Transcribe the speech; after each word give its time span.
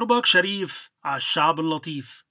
قربك 0.00 0.26
شريف 0.26 0.90
على 1.04 1.16
الشعب 1.16 1.60
اللطيف. 1.60 2.24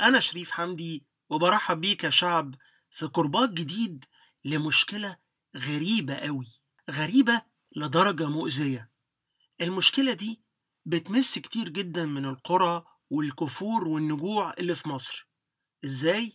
أنا 0.00 0.20
شريف 0.20 0.50
حمدي 0.50 1.06
وبرحب 1.30 1.80
بيك 1.80 2.04
يا 2.04 2.10
شعب 2.10 2.54
في 2.90 3.06
قرباك 3.06 3.50
جديد 3.50 4.04
لمشكلة 4.44 5.16
غريبة 5.56 6.14
أوي. 6.14 6.46
غريبة 6.90 7.42
لدرجة 7.76 8.28
مؤذية. 8.28 8.90
المشكلة 9.60 10.12
دي 10.12 10.42
بتمس 10.86 11.38
كتير 11.38 11.68
جدا 11.68 12.06
من 12.06 12.24
القرى 12.24 12.84
والكفور 13.10 13.88
والنجوع 13.88 14.54
اللي 14.58 14.74
في 14.74 14.88
مصر. 14.88 15.28
إزاي؟ 15.84 16.32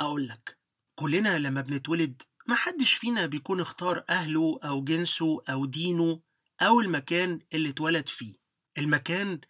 أقولك 0.00 0.58
كلنا 0.94 1.38
لما 1.38 1.60
بنتولد 1.60 2.22
محدش 2.46 2.92
فينا 2.92 3.26
بيكون 3.26 3.60
اختار 3.60 4.04
أهله 4.10 4.58
أو 4.64 4.84
جنسه 4.84 5.42
أو 5.48 5.66
دينه 5.66 6.20
أو 6.60 6.80
المكان 6.80 7.40
اللي 7.54 7.68
اتولد 7.68 8.08
فيه. 8.08 8.42
المكان 8.78 9.40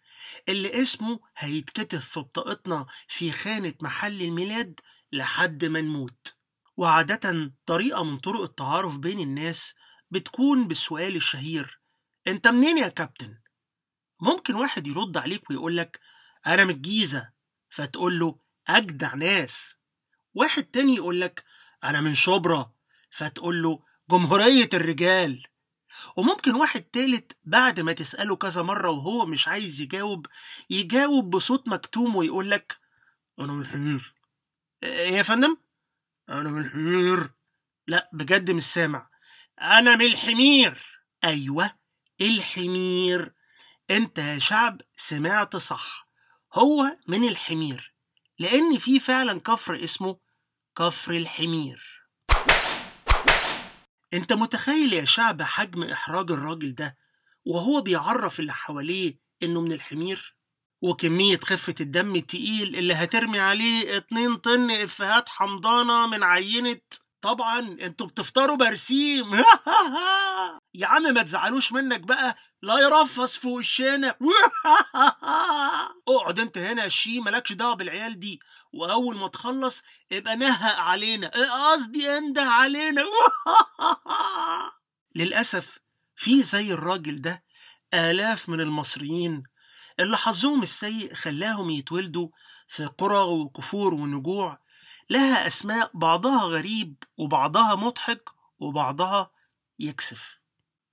اللي 0.49 0.81
اسمه 0.81 1.19
هيتكتب 1.37 1.99
في 1.99 2.19
بطاقتنا 2.19 2.85
في 3.07 3.31
خانة 3.31 3.73
محل 3.81 4.21
الميلاد 4.21 4.79
لحد 5.11 5.65
ما 5.65 5.81
نموت. 5.81 6.35
وعادة 6.77 7.51
طريقة 7.65 8.03
من 8.03 8.17
طرق 8.17 8.41
التعارف 8.41 8.97
بين 8.97 9.19
الناس 9.19 9.75
بتكون 10.11 10.67
بالسؤال 10.67 11.15
الشهير 11.15 11.79
أنت 12.27 12.47
منين 12.47 12.77
يا 12.77 12.87
كابتن؟ 12.87 13.37
ممكن 14.21 14.55
واحد 14.55 14.87
يرد 14.87 15.17
عليك 15.17 15.49
ويقولك 15.49 15.99
أنا 16.47 16.63
من 16.65 16.69
الجيزة. 16.69 17.29
فتقول 17.69 18.19
له 18.19 18.39
أجدع 18.67 19.15
ناس. 19.15 19.75
واحد 20.33 20.63
تاني 20.63 20.95
يقولك 20.95 21.43
أنا 21.83 22.01
من 22.01 22.15
شبرا. 22.15 22.73
فتقول 23.09 23.63
له 23.63 23.83
جمهورية 24.09 24.69
الرجال. 24.73 25.43
وممكن 26.17 26.55
واحد 26.55 26.81
تالت 26.81 27.37
بعد 27.43 27.79
ما 27.79 27.93
تسأله 27.93 28.35
كذا 28.35 28.61
مرة 28.61 28.89
وهو 28.89 29.25
مش 29.25 29.47
عايز 29.47 29.81
يجاوب 29.81 30.27
يجاوب 30.69 31.29
بصوت 31.29 31.67
مكتوم 31.67 32.15
ويقولك 32.15 32.77
أنا 33.39 33.53
من 33.53 33.61
الحمير 33.61 34.13
إيه 34.83 35.11
يا 35.17 35.23
فندم؟ 35.23 35.57
أنا 36.29 36.49
من 36.49 36.61
الحمير 36.65 37.29
لا 37.87 38.09
بجد 38.13 38.51
مش 38.51 38.63
سامع. 38.63 39.09
أنا 39.61 39.95
من 39.95 40.05
الحمير. 40.05 41.01
أيوة 41.23 41.71
الحمير. 42.21 43.33
أنت 43.91 44.17
يا 44.17 44.39
شعب 44.39 44.81
سمعت 44.95 45.55
صح 45.55 46.07
هو 46.53 46.97
من 47.07 47.27
الحمير 47.27 47.93
لأن 48.39 48.77
في 48.77 48.99
فعلا 48.99 49.39
كفر 49.39 49.83
اسمه 49.83 50.17
كفر 50.77 51.11
الحمير. 51.11 51.92
أنت 54.13 54.33
متخيل 54.33 54.93
يا 54.93 55.05
شعب 55.05 55.41
حجم 55.41 55.83
إحراج 55.83 56.31
الراجل 56.31 56.75
ده 56.75 56.97
وهو 57.45 57.81
بيعرف 57.81 58.39
اللي 58.39 58.53
حواليه 58.53 59.19
إنه 59.43 59.61
من 59.61 59.71
الحمير؟ 59.71 60.35
وكمية 60.81 61.37
خفة 61.37 61.75
الدم 61.81 62.15
التقيل 62.15 62.75
اللي 62.75 62.93
هترمي 62.93 63.39
عليه 63.39 63.97
اتنين 63.97 64.35
طن 64.35 64.71
افهات 64.71 65.29
حمضانة 65.29 66.07
من 66.07 66.23
عينة. 66.23 66.81
طبعا 67.21 67.59
أنتوا 67.59 68.07
بتفطروا 68.07 68.55
برسيم. 68.55 69.31
يا 70.75 70.87
عم 70.87 71.03
ما 71.03 71.23
تزعلوش 71.23 71.71
منك 71.71 71.99
بقى. 71.99 72.35
لا 72.61 72.79
يرفص 72.79 73.35
في 73.35 73.47
وشنا. 73.47 74.15
اقعد 76.07 76.39
انت 76.39 76.57
هنا 76.57 76.83
يا 76.83 76.89
شي 76.89 77.19
مالكش 77.19 77.53
دعوة 77.53 77.75
بالعيال 77.75 78.19
دي. 78.19 78.39
وأول 78.73 79.17
ما 79.17 79.27
تخلص 79.27 79.83
ابقى 80.11 80.35
نهق 80.35 80.79
علينا. 80.79 81.27
قصدي؟ 81.71 82.17
انده 82.17 82.41
علينا. 82.41 83.03
للأسف 85.15 85.79
في 86.15 86.43
زي 86.43 86.73
الراجل 86.73 87.21
ده 87.21 87.43
آلاف 87.93 88.49
من 88.49 88.59
المصريين 88.59 89.43
اللي 89.99 90.17
حظهم 90.17 90.63
السيء 90.63 91.13
خلاهم 91.13 91.69
يتولدوا 91.69 92.29
في 92.67 92.85
قرى 92.85 93.17
وكفور 93.23 93.93
ونجوع. 93.93 94.59
لها 95.09 95.47
أسماء 95.47 95.91
بعضها 95.93 96.43
غريب 96.43 97.03
وبعضها 97.17 97.75
مضحك 97.75 98.29
وبعضها 98.59 99.31
يكسف. 99.79 100.42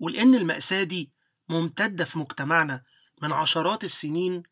ولأن 0.01 0.35
المأساة 0.35 0.83
دي 0.83 1.13
ممتدة 1.49 2.05
في 2.05 2.19
مجتمعنا 2.19 2.83
من 3.23 3.33
عشرات 3.33 3.85
السنين 3.85 4.43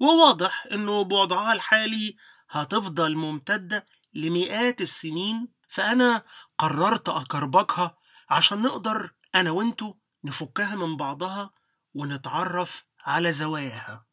وواضح 0.00 0.66
إنه 0.72 1.02
بوضعها 1.04 1.52
الحالي 1.52 2.16
هتفضل 2.50 3.16
ممتدة 3.16 3.86
لمئات 4.14 4.80
السنين 4.80 5.48
فأنا 5.68 6.22
قررت 6.58 7.08
أكربكها 7.08 7.96
عشان 8.30 8.62
نقدر 8.62 9.12
أنا 9.34 9.50
وأنتو 9.50 9.94
نفكها 10.24 10.76
من 10.76 10.96
بعضها 10.96 11.50
ونتعرف 11.94 12.84
على 13.04 13.32
زواياها. 13.32 14.06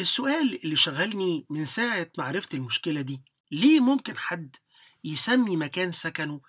السؤال 0.00 0.60
اللي 0.64 0.76
شغلني 0.76 1.46
من 1.50 1.64
ساعة 1.64 2.10
ما 2.18 2.24
عرفت 2.24 2.54
المشكلة 2.54 3.00
دي 3.00 3.22
ليه 3.50 3.80
ممكن 3.80 4.16
حد 4.16 4.56
يسمي 5.04 5.56
مكان 5.56 5.92
سكنه 5.92 6.40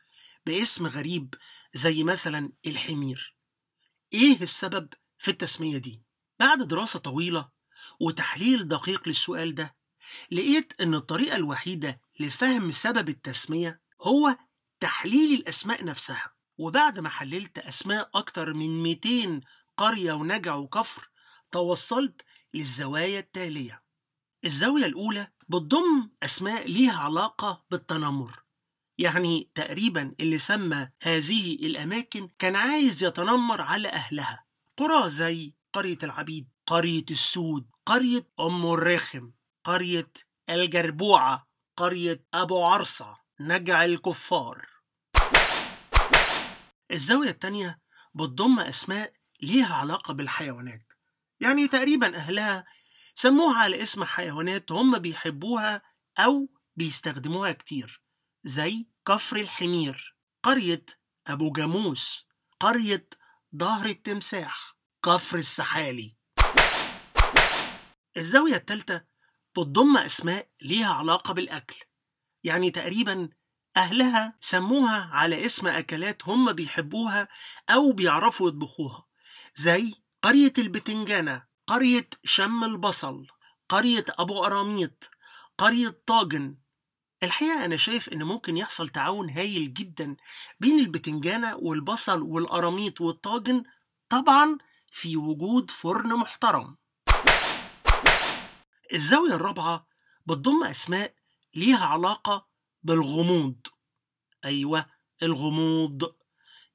باسم 0.46 0.88
غريب 0.88 1.36
زي 1.74 2.04
مثلا 2.04 2.52
الحمير. 2.68 3.36
إيه 4.14 4.42
السبب 4.42 4.94
في 5.18 5.32
التسمية 5.32 5.78
دي؟ 5.78 6.04
بعد 6.40 6.64
دراسة 6.68 7.00
طويلة 7.00 7.50
وتحليل 8.00 8.68
دقيق 8.68 9.08
للسؤال 9.08 9.56
ده 9.56 9.76
لقيت 10.32 10.74
إن 10.82 10.94
الطريقة 10.94 11.36
الوحيدة 11.36 12.02
لفهم 12.20 12.72
سبب 12.72 13.10
التسمية 13.10 13.82
هو 14.02 14.38
تحليل 14.80 15.40
الأسماء 15.40 15.86
نفسها. 15.86 16.34
وبعد 16.58 17.00
ما 17.00 17.10
حللت 17.10 17.58
أسماء 17.60 18.10
أكتر 18.16 18.54
من 18.54 18.84
200 18.84 19.42
قرية 19.78 20.14
ونجع 20.14 20.56
وكفر 20.56 21.10
توصلت 21.52 22.22
للزوايا 22.54 23.20
التالية. 23.20 23.84
الزاوية 24.46 24.86
الأولى 24.86 25.28
بتضم 25.50 26.10
أسماء 26.24 26.68
ليها 26.68 27.00
علاقة 27.00 27.66
بالتنمر. 27.72 28.44
يعني 29.00 29.50
تقريبا 29.56 30.16
اللي 30.20 30.38
سمى 30.38 30.90
هذه 31.02 31.56
الأماكن 31.56 32.30
كان 32.40 32.56
عايز 32.56 33.04
يتنمر 33.04 33.62
على 33.62 33.90
أهلها. 33.90 34.46
قرى 34.78 35.10
زي 35.10 35.54
قرية 35.74 35.98
العبيد 36.04 36.48
قرية 36.68 37.06
السود 37.12 37.70
قرية 37.86 38.28
أم 38.40 38.66
الرخم 38.66 39.32
قرية 39.64 40.12
الجربوعة 40.50 41.48
قرية 41.78 42.24
أبو 42.34 42.64
عرصة 42.64 43.18
نجع 43.40 43.86
الكفار. 43.86 44.70
الزاوية 46.92 47.30
التانية 47.30 47.80
بتضم 48.14 48.60
أسماء 48.60 49.12
ليها 49.42 49.76
علاقة 49.76 50.14
بالحيوانات. 50.14 50.94
يعني 51.40 51.68
تقريبا 51.68 52.16
أهلها 52.16 52.66
سموها 53.16 53.58
على 53.58 53.82
اسم 53.82 54.04
حيوانات 54.04 54.72
هم 54.72 55.00
بيحبوها 55.00 55.82
أو 56.18 56.50
بيستخدموها 56.76 57.52
كتير. 57.52 58.09
زي 58.44 58.88
كفر 59.08 59.36
الحمير 59.38 60.16
قرية 60.44 60.86
أبو 61.28 61.52
جاموس 61.52 62.28
قرية 62.60 63.10
ظهر 63.56 63.86
التمساح 63.86 64.78
كفر 65.06 65.38
السحالي. 65.38 66.16
الزاوية 68.18 68.56
التالتة 68.56 69.02
بتضم 69.52 69.98
أسماء 69.98 70.50
ليها 70.62 70.94
علاقة 70.94 71.34
بالأكل. 71.34 71.76
يعني 72.44 72.72
تقريبا 72.72 73.30
أهلها 73.78 74.38
سموها 74.40 75.10
على 75.14 75.46
اسم 75.46 75.68
أكلات 75.68 76.28
هم 76.28 76.54
بيحبوها 76.54 77.28
أو 77.70 77.92
بيعرفوا 77.92 78.48
يطبخوها. 78.48 79.08
زي 79.56 79.94
قرية 80.22 80.54
البتنجانة 80.58 81.46
قرية 81.68 82.10
شم 82.24 82.64
البصل 82.64 83.28
قرية 83.70 84.06
أبو 84.10 84.42
قراميط 84.42 85.10
قرية 85.58 86.02
طاجن 86.06 86.58
الحقيقة 87.24 87.66
أنا 87.66 87.78
شايف 87.78 88.10
إن 88.10 88.24
ممكن 88.24 88.58
يحصل 88.58 88.90
تعاون 88.90 89.30
هايل 89.30 89.74
جدا 89.74 90.16
بين 90.60 90.80
البتنجانة 90.80 91.56
والبصل 91.56 92.22
والقراميط 92.22 93.02
والطاجن 93.02 93.64
طبعا 94.10 94.58
في 94.92 95.18
وجود 95.18 95.72
فرن 95.72 96.14
محترم. 96.16 96.78
الزاوية 98.94 99.34
الرابعة 99.36 99.88
بتضم 100.26 100.64
أسماء 100.64 101.14
ليها 101.56 101.86
علاقة 101.86 102.48
بالغموض. 102.84 103.56
أيوة 104.46 104.86
الغموض. 105.24 106.16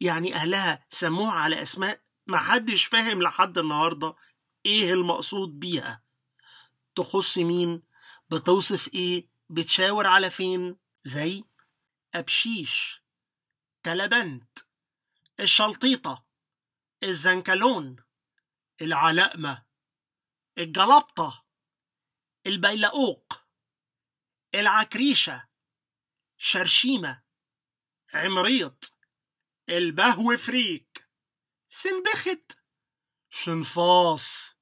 يعني 0.01 0.35
أهلها 0.35 0.87
سموها 0.89 1.33
على 1.33 1.63
أسماء 1.63 2.01
محدش 2.27 2.85
فاهم 2.85 3.23
لحد 3.23 3.59
النهاردة 3.59 4.15
إيه 4.67 4.93
المقصود 4.93 5.61
بيها. 5.61 6.03
تخص 6.95 7.39
مين؟ 7.39 7.83
بتوصف 8.31 8.95
إيه؟ 8.95 9.34
بتشاور 9.51 10.07
على 10.07 10.31
فين؟ 10.31 10.79
زي 11.05 11.45
أبشيش 12.15 13.03
تلبنت 13.83 14.59
الشلطيطة 15.41 16.27
الزنكلون 17.03 17.97
العلقمة 18.83 19.65
الجلبطة 20.59 21.45
البيلقوق 22.47 23.45
العكريشة 24.55 25.49
شرشيمة 26.37 27.23
عمريط 28.15 28.97
البهو 29.69 30.37
فريك 30.37 31.09
سنبخت 31.69 32.59
شنفاص 33.31 34.57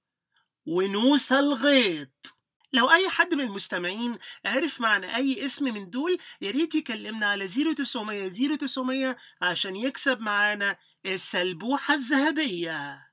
ونوسة 0.67 1.41
الغيط. 1.41 2.37
لو 2.73 2.91
أي 2.91 3.09
حد 3.09 3.35
من 3.35 3.45
المستمعين 3.45 4.19
عرف 4.45 4.81
معنى 4.81 5.17
أي 5.17 5.47
اسم 5.47 5.65
من 5.65 5.91
دول 5.91 6.19
يا 6.41 6.51
ريت 6.51 6.75
يكلمنا 6.75 7.27
على 7.27 7.49
0900 7.49 8.57
0900 8.57 9.17
عشان 9.43 9.77
يكسب 9.77 10.21
معانا 10.21 10.77
السلبوحة 11.07 11.95
الذهبية. 11.95 13.09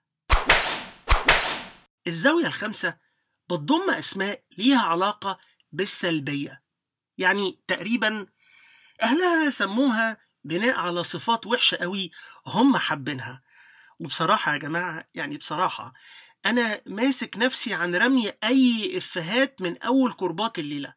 الزاوية 2.07 2.47
الخامسة 2.47 2.97
بتضم 3.49 3.89
أسماء 3.89 4.43
ليها 4.57 4.81
علاقة 4.81 5.39
بالسلبية. 5.71 6.63
يعني 7.17 7.59
تقريبا 7.67 8.27
أهلها 9.03 9.49
سموها 9.49 10.17
بناء 10.43 10.75
على 10.75 11.03
صفات 11.03 11.47
وحشة 11.47 11.75
قوي 11.77 12.11
هم 12.47 12.77
حابينها. 12.77 13.41
وبصراحة 13.99 14.53
يا 14.53 14.57
جماعة 14.57 15.07
يعني 15.13 15.37
بصراحة 15.37 15.93
أنا 16.45 16.81
ماسك 16.85 17.37
نفسي 17.37 17.73
عن 17.73 17.95
رمي 17.95 18.31
أي 18.43 18.97
إفهات 18.97 19.61
من 19.61 19.77
أول 19.81 20.13
كرباك 20.13 20.59
الليلة 20.59 20.93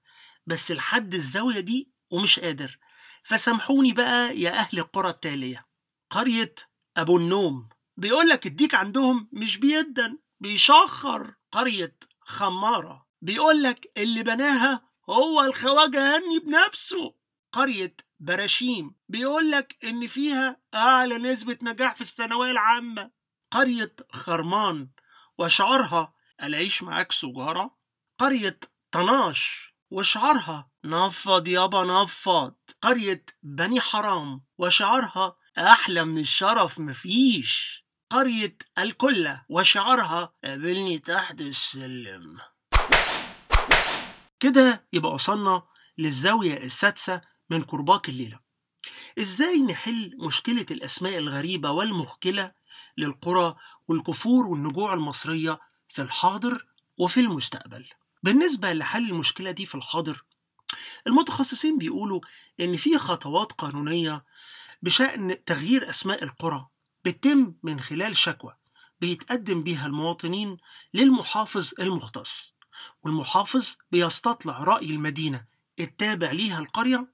بس 0.47 0.71
لحد 0.71 1.15
الزاوية 1.15 1.61
دي 1.61 1.93
ومش 2.11 2.41
قادر. 2.41 2.79
فسامحوني 3.23 3.93
بقى 3.93 4.39
يا 4.41 4.50
أهل 4.50 4.79
القرى 4.79 5.09
التالية. 5.11 5.67
قرية 6.11 6.55
أبو 6.97 7.17
النوم. 7.17 7.69
بيقولك 7.97 8.47
الديك 8.47 8.75
عندهم 8.75 9.29
مش 9.33 9.56
بيدن 9.56 10.19
بيشخر 10.41 11.35
قرية 11.53 11.97
خمارة. 12.21 13.06
بيقولك 13.23 13.93
اللي 13.97 14.23
بناها 14.23 14.89
هو 15.11 15.43
الخواجة 15.44 16.17
هني 16.17 16.39
بنفسه. 16.39 17.15
قرية 17.53 17.97
براشيم 18.21 18.94
بيقولك 19.09 19.77
إن 19.85 20.06
فيها 20.06 20.61
أعلى 20.75 21.19
نسبة 21.19 21.59
نجاح 21.62 21.94
في 21.94 22.00
الثانوية 22.00 22.50
العامة. 22.50 23.11
قرية 23.50 23.97
خرمان. 24.12 24.89
وشعارها 25.38 26.12
العيش 26.43 26.82
معاك 26.82 27.12
سجارة؟ 27.12 27.76
قرية 28.19 28.61
طناش. 28.90 29.73
وشعارها 29.90 30.70
نفض 30.84 31.49
يابا 31.49 31.84
نفض 31.84 32.55
قرية 32.82 33.25
بني 33.43 33.81
حرام. 33.81 34.43
وشعارها 34.58 35.37
أحلى 35.58 36.05
من 36.05 36.19
الشرف 36.19 36.79
مفيش. 36.79 37.84
قرية 38.11 38.56
الكلة. 38.79 39.44
وشعارها 39.49 40.32
قابلني 40.44 40.99
تحت 40.99 41.40
السلم. 41.40 42.37
كده 44.40 44.87
يبقى 44.93 45.12
وصلنا 45.12 45.62
للزاوية 45.99 46.56
السادسة 46.56 47.20
من 47.50 47.62
كرباك 47.62 48.08
الليلة. 48.08 48.40
إزاي 49.19 49.62
نحل 49.62 50.17
مشكلة 50.19 50.67
الأسماء 50.70 51.19
الغريبة 51.19 51.70
والمخكلة 51.70 52.52
للقرى 52.99 53.55
والكفور 53.93 54.47
والنجوع 54.47 54.94
المصرية 54.94 55.61
في 55.89 56.03
الحاضر 56.03 56.67
وفي 56.99 57.21
المستقبل. 57.21 57.89
بالنسبة 58.23 58.73
لحل 58.73 59.11
المشكلة 59.11 59.50
دي 59.50 59.67
في 59.67 59.75
الحاضر 59.75 60.25
المتخصصين 61.06 61.79
بيقولوا 61.79 62.21
إن 62.61 62.77
في 62.77 62.99
خطوات 62.99 63.53
قانونية 63.53 64.25
بشأن 64.83 65.44
تغيير 65.44 65.91
أسماء 65.91 66.25
القرى 66.25 66.67
بتتم 67.05 67.55
من 67.62 67.81
خلال 67.81 68.17
شكوى 68.17 68.56
بيتقدم 69.00 69.62
بيها 69.62 69.87
المواطنين 69.87 70.56
للمحافظ 70.94 71.73
المختص 71.81 72.55
والمحافظ 73.03 73.77
بيستطلع 73.91 74.65
رأي 74.65 74.91
المدينة 74.91 75.44
التابع 75.81 76.31
ليها 76.31 76.59
القرية 76.59 77.12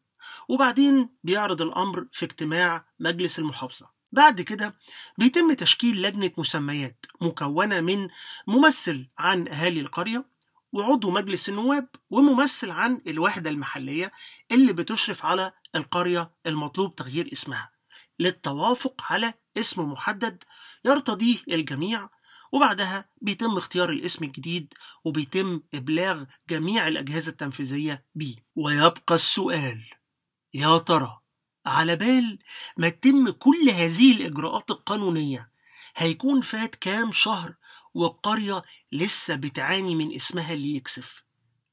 وبعدين 0.49 1.11
بيعرض 1.25 1.63
الأمر 1.63 2.07
في 2.13 2.25
اجتماع 2.25 2.87
مجلس 3.01 3.39
المحافظة. 3.39 3.98
بعد 4.13 4.41
كده 4.41 4.77
بيتم 5.19 5.53
تشكيل 5.53 6.03
لجنة 6.03 6.31
مسميات 6.39 7.07
مكونة 7.21 7.81
من 7.81 8.09
ممثل 8.47 9.09
عن 9.19 9.49
أهالي 9.49 9.81
القرية 9.81 10.25
وعضو 10.73 11.11
مجلس 11.11 11.49
النواب 11.49 11.89
وممثل 12.11 12.71
عن 12.71 13.01
الوحدة 13.07 13.51
المحلية 13.51 14.13
اللي 14.53 14.73
بتشرف 14.73 15.25
على 15.25 15.53
القرية 15.75 16.31
المطلوب 16.47 16.95
تغيير 16.97 17.29
اسمها 17.33 17.71
للتوافق 18.19 19.03
على 19.13 19.35
اسم 19.57 19.93
محدد 19.93 20.45
يرتضيه 20.85 21.37
الجميع. 21.49 22.09
وبعدها 22.53 23.09
بيتم 23.23 23.57
اختيار 23.57 23.91
الاسم 23.91 24.25
الجديد 24.25 24.75
وبيتم 25.05 25.61
إبلاغ 25.75 26.25
جميع 26.51 26.89
الأجهزة 26.89 27.31
التنفيذية 27.31 28.05
بيه. 28.15 28.37
ويبقى 28.57 29.15
السؤال 29.15 29.85
يا 30.55 30.79
ترى 30.79 31.18
على 31.69 31.97
بال 31.97 32.39
ما 32.77 32.89
تتم 32.89 33.31
كل 33.31 33.71
هذه 33.71 34.13
الإجراءات 34.17 34.71
القانونية 34.71 35.51
هيكون 35.97 36.41
فات 36.41 36.75
كام 36.75 37.13
شهر 37.13 37.55
والقرية 37.95 38.63
لسه 38.93 39.35
بتعاني 39.35 39.95
من 39.95 40.15
اسمها 40.15 40.53
اللي 40.53 40.77
يكسف. 40.77 41.23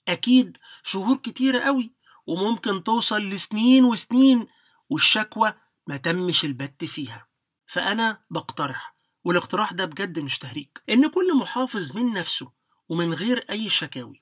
أكيد 0.08 0.58
شهور 0.84 1.18
كتيرة 1.18 1.60
قوي 1.60 1.94
وممكن 2.28 2.84
توصل 2.84 3.30
لسنين 3.30 3.84
وسنين 3.86 4.48
والشكوى 4.90 5.54
ما 5.88 5.98
تمش 5.98 6.46
البت 6.46 6.86
فيها. 6.86 7.28
فأنا 7.68 8.22
بقترح 8.30 8.96
والاقتراح 9.24 9.74
ده 9.74 9.86
بجد 9.86 10.20
مش 10.20 10.38
تهريج 10.38 10.68
إن 10.90 11.10
كل 11.10 11.38
محافظ 11.38 11.98
من 11.98 12.14
نفسه 12.14 12.52
ومن 12.90 13.14
غير 13.14 13.46
أي 13.50 13.70
شكاوي 13.70 14.22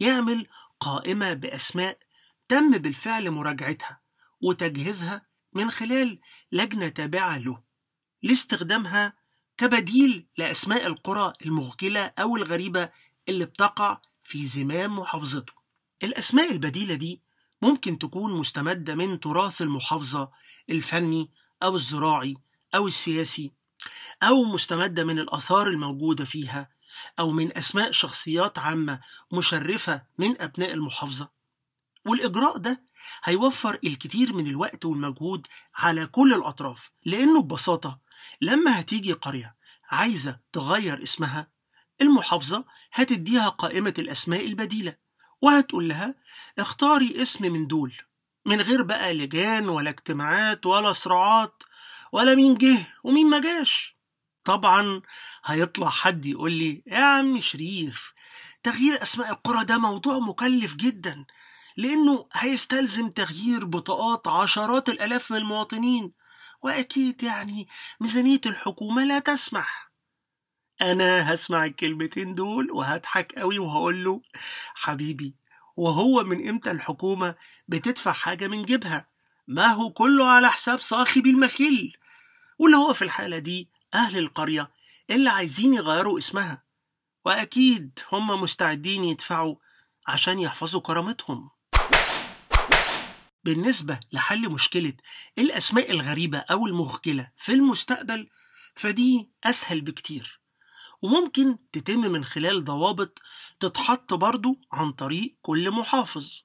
يعمل 0.00 0.46
قائمة 0.80 1.32
بأسماء 1.32 1.98
تم 2.48 2.78
بالفعل 2.78 3.30
مراجعتها. 3.30 4.00
وتجهيزها 4.40 5.26
من 5.52 5.70
خلال 5.70 6.20
لجنة 6.52 6.88
تابعة 6.88 7.38
له 7.38 7.62
لاستخدامها 8.22 9.12
كبديل 9.56 10.26
لأسماء 10.38 10.86
القرى 10.86 11.32
المغكلة 11.46 12.12
أو 12.18 12.36
الغريبة 12.36 12.90
اللي 13.28 13.44
بتقع 13.44 14.00
في 14.22 14.46
زمام 14.46 14.98
محافظته. 14.98 15.52
الأسماء 16.02 16.52
البديلة 16.52 16.94
دي 16.94 17.22
ممكن 17.62 17.98
تكون 17.98 18.38
مستمدة 18.38 18.94
من 18.94 19.20
تراث 19.20 19.62
المحافظة 19.62 20.30
الفني 20.70 21.30
أو 21.62 21.76
الزراعي 21.76 22.34
أو 22.74 22.86
السياسي 22.86 23.52
أو 24.22 24.44
مستمدة 24.44 25.04
من 25.04 25.18
الآثار 25.18 25.68
الموجودة 25.68 26.24
فيها 26.24 26.70
أو 27.18 27.30
من 27.30 27.58
أسماء 27.58 27.92
شخصيات 27.92 28.58
عامة 28.58 29.00
مشرفة 29.32 30.02
من 30.18 30.40
أبناء 30.40 30.72
المحافظة. 30.74 31.35
والإجراء 32.06 32.56
ده 32.56 32.82
هيوفر 33.24 33.78
الكثير 33.84 34.32
من 34.32 34.46
الوقت 34.46 34.84
والمجهود 34.84 35.46
على 35.76 36.06
كل 36.06 36.34
الأطراف 36.34 36.90
لأنه 37.04 37.42
ببساطة 37.42 37.98
لما 38.40 38.80
هتيجي 38.80 39.12
قرية 39.12 39.56
عايزة 39.90 40.40
تغير 40.52 41.02
اسمها 41.02 41.48
المحافظة 42.00 42.64
هتديها 42.92 43.48
قائمة 43.48 43.94
الأسماء 43.98 44.46
البديلة 44.46 44.96
وهتقول 45.42 45.88
لها 45.88 46.14
اختاري 46.58 47.22
اسم 47.22 47.52
من 47.52 47.66
دول 47.66 47.92
من 48.46 48.60
غير 48.60 48.82
بقى 48.82 49.14
لجان 49.14 49.68
ولا 49.68 49.90
اجتماعات 49.90 50.66
ولا 50.66 50.92
صراعات 50.92 51.62
ولا 52.12 52.34
مين 52.34 52.54
جه 52.54 52.86
ومين 53.04 53.30
ما 53.30 53.38
جاش. 53.40 53.96
طبعا 54.44 55.02
هيطلع 55.44 55.88
حد 55.88 56.26
يقول 56.26 56.52
لي 56.52 56.82
يا 56.86 56.98
عم 57.04 57.40
شريف 57.40 58.12
تغيير 58.62 59.02
أسماء 59.02 59.30
القرى 59.30 59.64
ده 59.64 59.78
موضوع 59.78 60.18
مكلف 60.18 60.74
جدا 60.74 61.24
لأنه 61.76 62.28
هيستلزم 62.32 63.08
تغيير 63.08 63.64
بطاقات 63.64 64.28
عشرات 64.28 64.88
الآلاف 64.88 65.30
من 65.30 65.38
المواطنين. 65.38 66.12
وأكيد 66.62 67.22
يعني 67.22 67.68
ميزانية 68.00 68.40
الحكومة 68.46 69.04
لا 69.04 69.18
تسمح. 69.18 69.90
أنا 70.82 71.34
هسمع 71.34 71.64
الكلمتين 71.64 72.34
دول 72.34 72.70
وهضحك 72.70 73.32
قوي 73.38 73.58
وهقول 73.58 74.04
له 74.04 74.22
حبيبي 74.74 75.34
وهو 75.76 76.22
من 76.24 76.48
إمتى 76.48 76.70
الحكومة 76.70 77.34
بتدفع 77.68 78.12
حاجة 78.12 78.46
من 78.48 78.64
جيبها؟ 78.64 79.08
ما 79.48 79.66
هو 79.66 79.90
كله 79.90 80.26
على 80.26 80.50
حساب 80.50 80.78
صاحب 80.78 81.26
المخل 81.26 81.92
واللي 82.58 82.76
هو 82.76 82.92
في 82.92 83.02
الحالة 83.02 83.38
دي 83.38 83.70
أهل 83.94 84.18
القرية 84.18 84.70
اللي 85.10 85.30
عايزين 85.30 85.74
يغيروا 85.74 86.18
اسمها. 86.18 86.62
وأكيد 87.24 87.98
هم 88.12 88.40
مستعدين 88.42 89.04
يدفعوا 89.04 89.56
عشان 90.06 90.38
يحفظوا 90.38 90.80
كرامتهم. 90.80 91.50
بالنسبة 93.46 94.00
لحل 94.12 94.48
مشكلة 94.48 94.92
الأسماء 95.38 95.90
الغريبة 95.90 96.38
أو 96.38 96.66
المخجلة 96.66 97.30
في 97.36 97.52
المستقبل 97.52 98.28
فدي 98.74 99.30
أسهل 99.44 99.80
بكتير. 99.80 100.40
وممكن 101.02 101.58
تتم 101.72 102.00
من 102.00 102.24
خلال 102.24 102.64
ضوابط 102.64 103.18
تتحط 103.60 104.14
برضو 104.14 104.60
عن 104.72 104.92
طريق 104.92 105.36
كل 105.42 105.70
محافظ. 105.70 106.42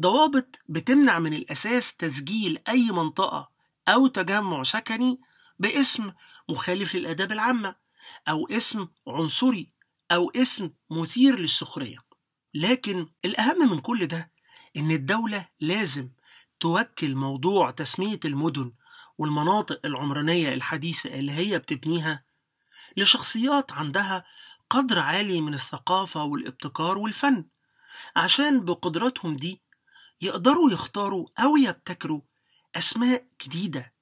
ضوابط 0.00 0.58
بتمنع 0.68 1.18
من 1.18 1.34
الأساس 1.34 1.96
تسجيل 1.96 2.58
أي 2.68 2.90
منطقة 2.92 3.50
أو 3.88 4.06
تجمع 4.06 4.62
سكني 4.62 5.20
باسم 5.58 6.12
مخالف 6.48 6.94
للآداب 6.94 7.32
العامة 7.32 7.74
أو 8.28 8.48
اسم 8.48 8.88
عنصري 9.08 9.72
أو 10.12 10.30
اسم 10.36 10.70
مثير 10.90 11.38
للسخرية. 11.38 11.98
لكن 12.54 13.08
الأهم 13.24 13.70
من 13.70 13.78
كل 13.78 14.06
ده 14.06 14.32
إن 14.76 14.90
الدولة 14.90 15.48
لازم 15.60 16.10
توكل 16.62 17.14
موضوع 17.14 17.70
تسمية 17.70 18.20
المدن 18.24 18.72
والمناطق 19.18 19.80
العمرانية 19.84 20.54
الحديثة 20.54 21.10
اللي 21.10 21.32
هي 21.32 21.58
بتبنيها 21.58 22.24
لشخصيات 22.96 23.72
عندها 23.72 24.24
قدر 24.70 24.98
عالي 24.98 25.40
من 25.40 25.54
الثقافة 25.54 26.24
والابتكار 26.24 26.98
والفن. 26.98 27.44
عشان 28.16 28.64
بقدراتهم 28.64 29.36
دي 29.36 29.62
يقدروا 30.20 30.70
يختاروا 30.70 31.26
أو 31.38 31.56
يبتكروا 31.56 32.20
أسماء 32.76 33.26
جديدة 33.44 33.92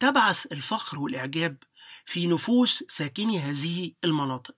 تبعث 0.00 0.46
الفخر 0.52 0.98
والإعجاب 0.98 1.56
في 2.04 2.26
نفوس 2.26 2.84
ساكني 2.88 3.38
هذه 3.38 3.92
المناطق. 4.04 4.56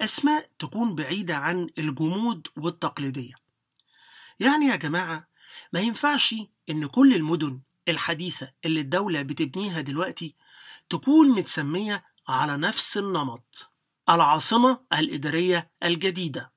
أسماء 0.00 0.50
تكون 0.58 0.94
بعيدة 0.94 1.36
عن 1.36 1.66
الجمود 1.78 2.46
والتقليدية. 2.56 3.34
يعني 4.40 4.66
يا 4.66 4.76
جماعة 4.76 5.27
ما 5.72 5.80
ينفعش 5.80 6.34
إن 6.70 6.86
كل 6.86 7.14
المدن 7.14 7.60
الحديثة 7.88 8.52
اللي 8.64 8.80
الدولة 8.80 9.22
بتبنيها 9.22 9.80
دلوقتي 9.80 10.34
تكون 10.90 11.28
متسمية 11.28 12.04
على 12.28 12.56
نفس 12.56 12.98
النمط 12.98 13.70
العاصمة 14.10 14.80
الإدارية 14.92 15.70
الجديدة 15.84 16.52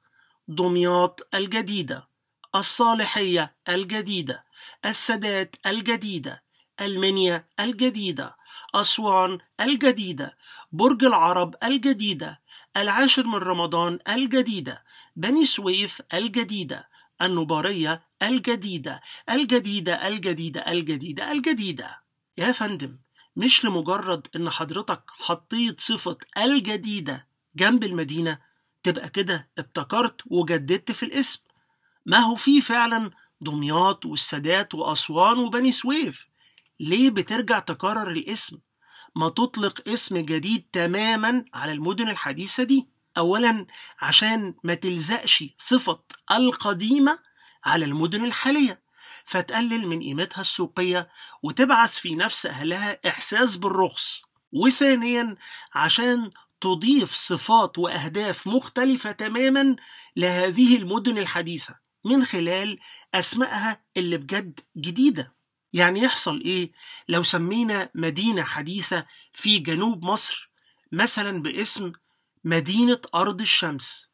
دمياط 0.48 1.28
الجديدة 1.36 2.08
الصالحية 2.56 3.56
الجديدة 3.70 4.46
السادات 4.86 5.56
الجديدة 5.66 6.44
المنيا 6.82 7.48
الجديدة 7.60 8.36
أسوان 8.76 9.38
الجديدة 9.62 10.38
برج 10.72 11.04
العرب 11.04 11.56
الجديدة 11.64 12.42
العاشر 12.78 13.28
من 13.28 13.36
رمضان 13.36 14.00
الجديدة 14.10 14.84
بني 15.16 15.46
سويف 15.46 16.02
الجديدة 16.14 16.90
النوبارية 17.22 18.01
الجديدة 18.24 19.01
الجديدة 19.30 20.08
الجديدة 20.08 20.72
الجديدة 20.72 21.32
الجديدة. 21.32 22.01
يا 22.38 22.51
فندم 22.51 22.98
مش 23.36 23.66
لمجرد 23.66 24.28
إن 24.36 24.50
حضرتك 24.50 25.04
حطيت 25.20 25.80
صفة 25.80 26.18
الجديدة 26.38 27.28
جنب 27.56 27.84
المدينة 27.84 28.38
تبقى 28.84 29.10
كده 29.10 29.50
ابتكرت 29.58 30.22
وجددت 30.25 30.92
في 30.92 31.04
الاسم. 31.04 31.40
ما 32.06 32.18
هو 32.18 32.36
في 32.36 32.62
فعلا 32.62 33.12
دمياط 33.42 34.06
والسادات 34.06 34.75
وأسوان 34.75 35.38
وبني 35.38 35.72
سويف. 35.72 36.28
ليه 36.80 37.10
بترجع 37.10 37.60
تكرر 37.60 38.12
الاسم؟ 38.12 38.60
ما 39.16 39.30
تطلق 39.30 39.88
اسم 39.90 40.18
جديد 40.18 40.66
تماما 40.74 41.46
على 41.54 41.72
المدن 41.72 42.10
الحديثة 42.10 42.63
دي. 42.63 42.88
أولا 43.18 43.65
عشان 44.01 44.56
ما 44.63 44.74
تلزقش 44.74 45.44
صفة 45.58 46.00
القديمة 46.32 47.20
على 47.65 47.86
المدن 47.86 48.25
الحالية 48.25 48.82
فتقلل 49.25 49.88
من 49.88 50.00
قيمتها 50.00 50.41
السوقية 50.41 51.10
وتبعث 51.44 52.00
في 52.00 52.15
نفس 52.15 52.46
أهلها 52.46 53.00
إحساس 53.08 53.58
بالرخص. 53.58 54.22
وثانيا 54.51 55.36
عشان 55.74 56.32
تضيف 56.62 57.13
صفات 57.15 57.77
وأهداف 57.77 58.48
مختلفة 58.48 59.12
تماما 59.12 59.75
لهذه 60.15 60.77
المدن 60.77 61.18
الحديثة 61.18 61.75
من 62.06 62.25
خلال 62.25 62.80
أسمائها 63.13 63.82
اللي 63.98 64.18
بجد 64.18 64.60
جديدة. 64.77 65.36
يعني 65.74 66.00
يحصل 66.00 66.41
إيه؟ 66.41 66.72
لو 67.10 67.24
سمينا 67.24 67.89
مدينة 67.96 68.44
حديثة 68.44 69.06
في 69.34 69.60
جنوب 69.60 70.06
مصر 70.06 70.51
مثلا 70.91 71.41
باسم 71.41 71.91
مدينة 72.44 73.02
أرض 73.16 73.42
الشمس 73.42 74.08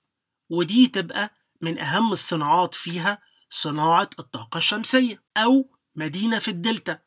ودي 0.49 0.87
تبقى 0.87 1.33
من 1.61 1.79
أهم 1.79 2.11
الصناعات 2.11 2.75
فيها 2.75 3.21
صناعة 3.49 4.09
الطاقة 4.19 4.57
الشمسية 4.57 5.23
أو 5.37 5.69
مدينة 5.95 6.39
في 6.39 6.47
الدلتا 6.47 6.99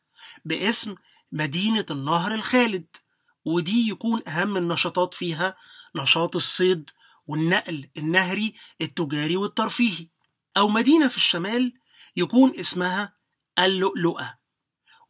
باسم 0.44 0.94
مدينة 1.32 1.86
النهر 1.90 2.34
الخالد 2.34 2.96
ودي 3.44 3.88
يكون 3.90 4.28
أهم 4.28 4.56
النشاطات 4.56 5.14
فيها 5.14 5.56
نشاط 5.96 6.36
الصيد 6.36 6.90
والنقل 7.26 7.90
النهري 7.96 8.54
التجاري 8.80 9.36
والترفيهي. 9.36 10.08
أو 10.56 10.68
مدينة 10.68 11.08
في 11.08 11.16
الشمال 11.16 11.74
يكون 12.16 12.58
اسمها 12.58 13.16
اللؤلؤة 13.58 14.38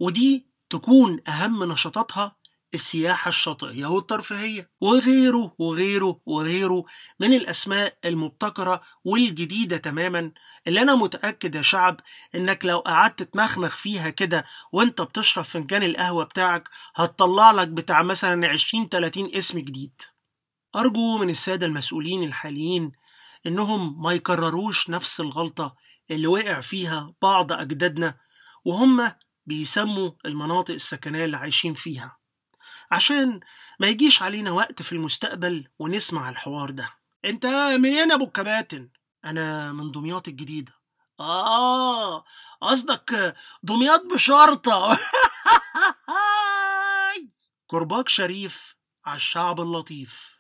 ودي 0.01 0.47
تكون 0.71 1.21
أهم 1.29 1.73
نشاطاتها 1.73 2.37
السياحة 2.75 3.29
الشاطئية 3.29 3.87
والترفيهية 3.87 4.71
وغيره 4.81 5.55
وغيره 5.59 6.21
وغيره 6.27 6.85
من 7.21 7.33
الأسماء 7.33 7.99
المبتكرة 8.05 8.81
والجديدة 9.05 9.77
تماما 9.77 10.33
اللي 10.67 10.83
أنا 10.83 10.95
متأكد 10.95 11.55
يا 11.55 11.63
شعب 11.63 12.01
إنك 12.35 12.65
لو 12.65 12.79
قعدت 12.79 13.23
تمخمخ 13.23 13.77
فيها 13.77 14.11
كده 14.11 14.45
وإنت 14.73 15.01
بتشرب 15.03 15.45
فنجان 15.45 15.83
القهوة 15.83 16.25
بتاعك 16.25 16.69
هتطلع 16.97 17.51
لك 17.51 17.69
بتاع 17.69 18.03
مثلا 18.03 18.49
20 18.49 18.89
30 18.89 19.35
اسم 19.35 19.59
جديد. 19.59 20.03
أرجو 20.77 21.19
من 21.19 21.31
السادة 21.31 21.67
المسؤولين 21.67 22.23
الحاليين 22.23 22.93
إنهم 23.47 24.03
ما 24.03 24.13
يكرروش 24.13 24.91
نفس 24.91 25.21
الغلطة 25.21 25.75
اللي 26.11 26.27
وقع 26.27 26.61
فيها 26.61 27.15
بعض 27.23 27.53
أجدادنا 27.53 28.19
وهم 28.65 29.13
بيسموا 29.47 30.11
المناطق 30.25 30.75
السكنية 30.75 31.25
اللي 31.25 31.37
عايشين 31.37 31.75
فيها. 31.75 32.20
عشان 32.91 33.41
ما 33.81 33.87
يجيش 33.87 34.23
علينا 34.23 34.51
وقت 34.51 34.83
في 34.83 34.93
المستقبل 34.93 35.69
ونسمع 35.79 36.31
الحوار 36.31 36.71
ده. 36.71 36.91
انت 37.25 37.47
منين 37.81 38.13
أبو 38.13 38.25
الكباتن. 38.25 38.89
أنا 39.25 39.73
من 39.73 39.91
دمياط 39.91 40.29
الجديدة. 40.29 40.73
آه 41.21 42.25
قصدك 42.63 43.37
دمياط 43.63 44.03
بشرطة. 44.05 44.99
كرباج 47.67 48.09
شريف 48.09 48.77
على 49.05 49.17
الشعب 49.17 49.61
اللطيف. 49.61 50.40